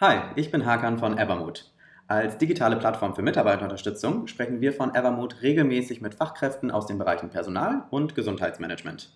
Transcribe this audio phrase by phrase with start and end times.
[0.00, 1.72] Hi, ich bin Hakan von Evermood.
[2.06, 7.30] Als digitale Plattform für Mitarbeiterunterstützung sprechen wir von Evermood regelmäßig mit Fachkräften aus den Bereichen
[7.30, 9.10] Personal und Gesundheitsmanagement.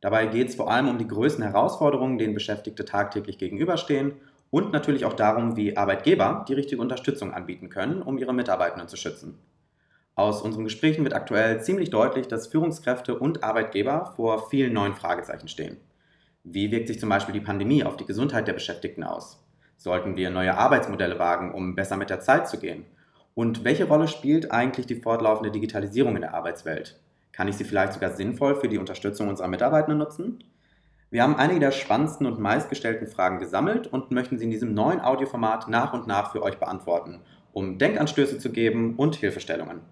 [0.00, 4.14] Dabei geht es vor allem um die größten Herausforderungen, denen Beschäftigte tagtäglich gegenüberstehen
[4.50, 8.96] und natürlich auch darum, wie Arbeitgeber die richtige Unterstützung anbieten können, um ihre Mitarbeitenden zu
[8.96, 9.38] schützen.
[10.14, 15.48] Aus unseren Gesprächen wird aktuell ziemlich deutlich, dass Führungskräfte und Arbeitgeber vor vielen neuen Fragezeichen
[15.48, 15.76] stehen.
[16.42, 19.45] Wie wirkt sich zum Beispiel die Pandemie auf die Gesundheit der Beschäftigten aus?
[19.76, 22.86] Sollten wir neue Arbeitsmodelle wagen, um besser mit der Zeit zu gehen?
[23.34, 26.98] Und welche Rolle spielt eigentlich die fortlaufende Digitalisierung in der Arbeitswelt?
[27.32, 30.42] Kann ich sie vielleicht sogar sinnvoll für die Unterstützung unserer Mitarbeitenden nutzen?
[31.10, 35.00] Wir haben einige der spannendsten und meistgestellten Fragen gesammelt und möchten sie in diesem neuen
[35.00, 37.20] Audioformat nach und nach für euch beantworten,
[37.52, 39.82] um Denkanstöße zu geben und Hilfestellungen.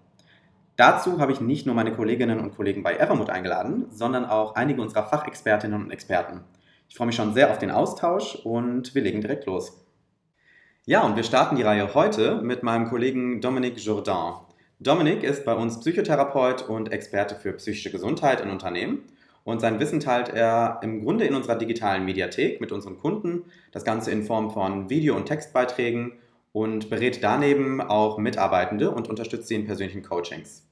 [0.75, 4.81] Dazu habe ich nicht nur meine Kolleginnen und Kollegen bei Evermood eingeladen, sondern auch einige
[4.81, 6.41] unserer Fachexpertinnen und Experten.
[6.87, 9.85] Ich freue mich schon sehr auf den Austausch und wir legen direkt los.
[10.85, 14.35] Ja, und wir starten die Reihe heute mit meinem Kollegen Dominique Jourdain.
[14.79, 19.03] Dominique ist bei uns Psychotherapeut und Experte für psychische Gesundheit in Unternehmen.
[19.43, 23.45] Und sein Wissen teilt er im Grunde in unserer digitalen Mediathek mit unseren Kunden.
[23.71, 26.13] Das Ganze in Form von Video- und Textbeiträgen
[26.51, 30.67] und berät daneben auch Mitarbeitende und unterstützt sie in persönlichen Coachings.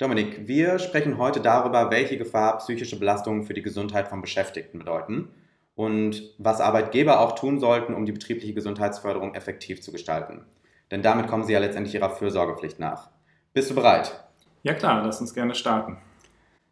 [0.00, 5.28] Dominik, wir sprechen heute darüber, welche Gefahr psychische Belastungen für die Gesundheit von Beschäftigten bedeuten
[5.74, 10.46] und was Arbeitgeber auch tun sollten, um die betriebliche Gesundheitsförderung effektiv zu gestalten.
[10.90, 13.10] Denn damit kommen sie ja letztendlich ihrer Fürsorgepflicht nach.
[13.52, 14.24] Bist du bereit?
[14.62, 15.98] Ja klar, lass uns gerne starten.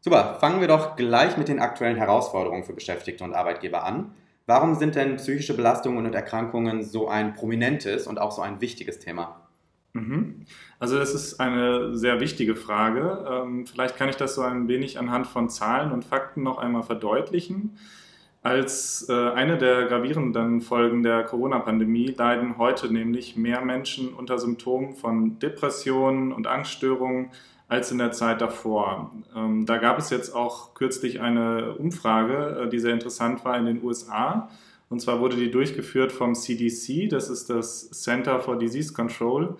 [0.00, 4.14] Super, fangen wir doch gleich mit den aktuellen Herausforderungen für Beschäftigte und Arbeitgeber an.
[4.46, 9.00] Warum sind denn psychische Belastungen und Erkrankungen so ein prominentes und auch so ein wichtiges
[9.00, 9.47] Thema?
[9.92, 10.46] Mhm.
[10.78, 13.26] Also das ist eine sehr wichtige Frage.
[13.30, 16.82] Ähm, vielleicht kann ich das so ein wenig anhand von Zahlen und Fakten noch einmal
[16.82, 17.78] verdeutlichen.
[18.42, 24.94] Als äh, eine der gravierenden Folgen der Corona-Pandemie leiden heute nämlich mehr Menschen unter Symptomen
[24.94, 27.30] von Depressionen und Angststörungen
[27.66, 29.12] als in der Zeit davor.
[29.36, 33.66] Ähm, da gab es jetzt auch kürzlich eine Umfrage, äh, die sehr interessant war in
[33.66, 34.48] den USA.
[34.88, 39.56] Und zwar wurde die durchgeführt vom CDC, das ist das Center for Disease Control.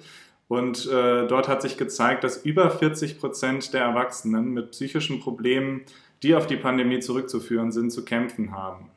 [0.49, 5.83] Und äh, dort hat sich gezeigt, dass über 40 Prozent der Erwachsenen mit psychischen Problemen,
[6.23, 8.91] die auf die Pandemie zurückzuführen sind, zu kämpfen haben.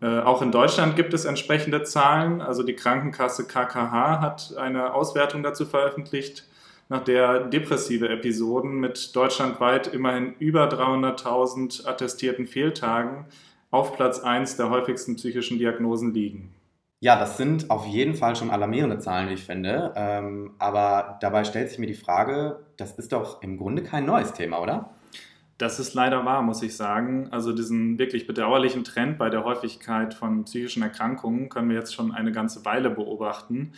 [0.00, 2.40] Äh, auch in Deutschland gibt es entsprechende Zahlen.
[2.40, 6.46] Also die Krankenkasse KKH hat eine Auswertung dazu veröffentlicht,
[6.88, 13.26] nach der depressive Episoden mit deutschlandweit immerhin über 300.000 attestierten Fehltagen
[13.70, 16.54] auf Platz 1 der häufigsten psychischen Diagnosen liegen.
[17.02, 19.92] Ja, das sind auf jeden Fall schon alarmierende Zahlen, wie ich finde.
[19.96, 24.34] Ähm, aber dabei stellt sich mir die Frage, das ist doch im Grunde kein neues
[24.34, 24.90] Thema, oder?
[25.56, 27.28] Das ist leider wahr, muss ich sagen.
[27.30, 32.12] Also diesen wirklich bedauerlichen Trend bei der Häufigkeit von psychischen Erkrankungen können wir jetzt schon
[32.12, 33.72] eine ganze Weile beobachten.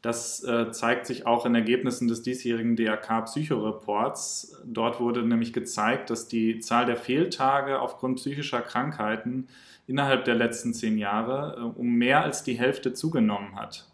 [0.00, 4.56] Das äh, zeigt sich auch in Ergebnissen des diesjährigen DRK Psychoreports.
[4.64, 9.48] Dort wurde nämlich gezeigt, dass die Zahl der Fehltage aufgrund psychischer Krankheiten
[9.88, 13.88] innerhalb der letzten zehn Jahre äh, um mehr als die Hälfte zugenommen hat.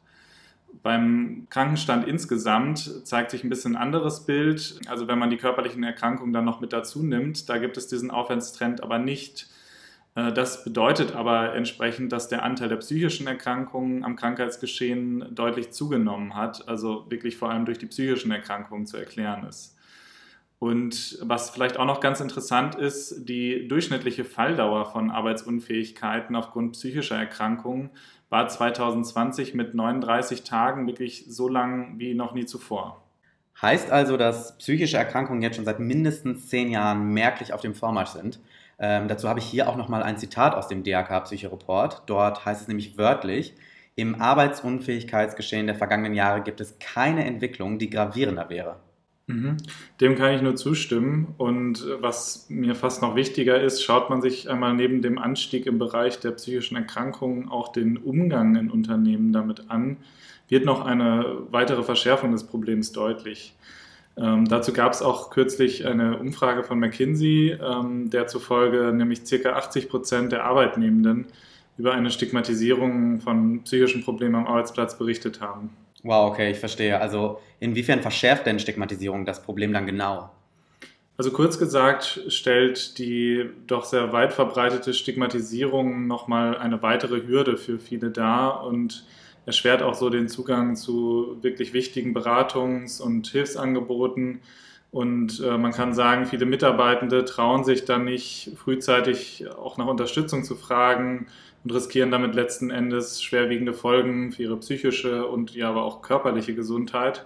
[0.82, 4.80] Beim Krankenstand insgesamt zeigt sich ein bisschen ein anderes Bild.
[4.86, 8.10] Also wenn man die körperlichen Erkrankungen dann noch mit dazu nimmt, da gibt es diesen
[8.10, 9.46] Aufwärtstrend aber nicht.
[10.14, 16.34] Äh, das bedeutet aber entsprechend, dass der Anteil der psychischen Erkrankungen am Krankheitsgeschehen deutlich zugenommen
[16.34, 19.76] hat, also wirklich vor allem durch die psychischen Erkrankungen zu erklären ist.
[20.58, 27.16] Und was vielleicht auch noch ganz interessant ist, die durchschnittliche Falldauer von Arbeitsunfähigkeiten aufgrund psychischer
[27.16, 27.90] Erkrankungen
[28.30, 33.02] war 2020 mit 39 Tagen wirklich so lang wie noch nie zuvor.
[33.60, 38.10] Heißt also, dass psychische Erkrankungen jetzt schon seit mindestens zehn Jahren merklich auf dem Vormarsch
[38.10, 38.40] sind.
[38.78, 42.02] Ähm, dazu habe ich hier auch nochmal ein Zitat aus dem DAK Psychoreport.
[42.06, 43.54] Dort heißt es nämlich wörtlich,
[43.96, 48.76] im Arbeitsunfähigkeitsgeschehen der vergangenen Jahre gibt es keine Entwicklung, die gravierender wäre.
[49.26, 49.56] Mhm.
[50.00, 51.34] Dem kann ich nur zustimmen.
[51.38, 55.78] Und was mir fast noch wichtiger ist, schaut man sich einmal neben dem Anstieg im
[55.78, 59.98] Bereich der psychischen Erkrankungen auch den Umgang in Unternehmen damit an,
[60.48, 63.54] wird noch eine weitere Verschärfung des Problems deutlich.
[64.16, 69.54] Ähm, dazu gab es auch kürzlich eine Umfrage von McKinsey, ähm, der zufolge nämlich ca.
[69.54, 71.26] 80 Prozent der Arbeitnehmenden
[71.76, 75.70] über eine Stigmatisierung von psychischen Problemen am Arbeitsplatz berichtet haben.
[76.04, 77.00] Wow, okay, ich verstehe.
[77.00, 80.30] Also inwiefern verschärft denn Stigmatisierung das Problem dann genau?
[81.16, 87.78] Also kurz gesagt stellt die doch sehr weit verbreitete Stigmatisierung nochmal eine weitere Hürde für
[87.78, 89.06] viele dar und
[89.46, 94.40] erschwert auch so den Zugang zu wirklich wichtigen Beratungs- und Hilfsangeboten.
[94.90, 100.44] Und äh, man kann sagen, viele Mitarbeitende trauen sich dann nicht frühzeitig auch nach Unterstützung
[100.44, 101.26] zu fragen,
[101.64, 106.54] und riskieren damit letzten Endes schwerwiegende Folgen für ihre psychische und ja aber auch körperliche
[106.54, 107.24] Gesundheit.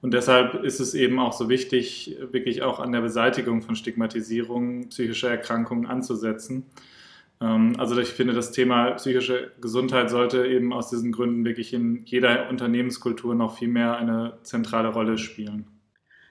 [0.00, 4.88] Und deshalb ist es eben auch so wichtig, wirklich auch an der Beseitigung von Stigmatisierung
[4.88, 6.66] psychischer Erkrankungen anzusetzen.
[7.44, 12.02] Ähm, also ich finde, das Thema psychische Gesundheit sollte eben aus diesen Gründen wirklich in
[12.06, 15.66] jeder Unternehmenskultur noch viel mehr eine zentrale Rolle spielen.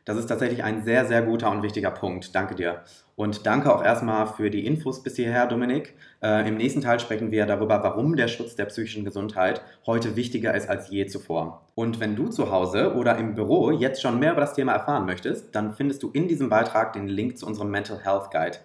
[0.06, 2.36] Das ist tatsächlich ein sehr, sehr guter und wichtiger Punkt.
[2.36, 2.82] Danke dir.
[3.16, 5.94] Und danke auch erstmal für die Infos bis hierher, Dominik.
[6.22, 10.56] Äh, Im nächsten Teil sprechen wir darüber, warum der Schutz der psychischen Gesundheit heute wichtiger
[10.56, 11.70] ist als je zuvor.
[11.76, 15.06] Und wenn du zu Hause oder im Büro jetzt schon mehr über das Thema erfahren
[15.06, 18.58] möchtest, dann findest du in diesem Beitrag den Link zu unserem Mental Health Guide.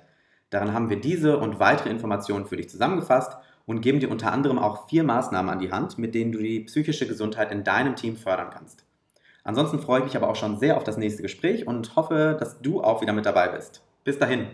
[0.51, 3.37] Darin haben wir diese und weitere Informationen für dich zusammengefasst
[3.67, 6.61] und geben dir unter anderem auch vier Maßnahmen an die Hand, mit denen du die
[6.61, 8.85] psychische Gesundheit in deinem Team fördern kannst.
[9.45, 12.61] Ansonsten freue ich mich aber auch schon sehr auf das nächste Gespräch und hoffe, dass
[12.61, 13.83] du auch wieder mit dabei bist.
[14.05, 14.47] Bis dahin.